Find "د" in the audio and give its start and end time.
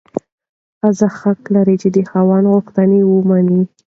1.95-1.97